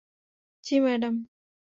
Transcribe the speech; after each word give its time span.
জি, 0.63 0.75
madam. 0.81 1.15